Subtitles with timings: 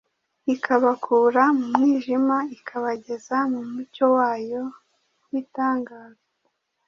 [0.53, 4.61] ikabakura mu mwijima, ikabageza mu mucyo wayo
[5.29, 6.21] w’itangaza.